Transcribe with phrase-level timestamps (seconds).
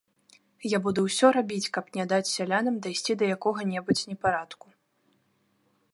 [0.69, 4.67] Я буду ўсё рабіць, каб не даць сялянам дайсці да якога-небудзь непарадку.